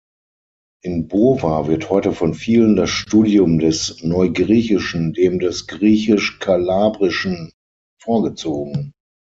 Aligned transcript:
In 0.81 1.07
Bova 1.09 1.67
wird 1.67 1.91
heute 1.91 2.11
von 2.13 2.33
vielen 2.33 2.75
das 2.75 2.89
Studium 2.89 3.59
des 3.59 4.01
Neugriechischen 4.01 5.13
dem 5.13 5.37
des 5.37 5.67
Griechisch-Kalabrischen 5.67 7.53
vorgezogen. 8.01 8.93